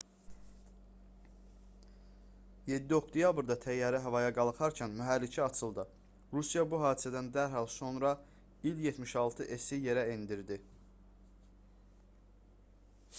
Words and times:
7 2.69 2.95
oktyabrda 2.99 3.57
təyyarə 3.65 3.99
havaya 4.05 4.31
qalxarkən 4.39 4.95
mühərriki 5.03 5.43
açıldı. 5.49 5.85
rusiya 6.39 6.65
bu 6.73 6.79
hadisədən 6.85 7.29
dərhal 7.37 7.69
sonra 7.77 8.15
i̇l-76s-i 8.73 9.83
yerə 9.89 10.07
endirdi 10.17 10.61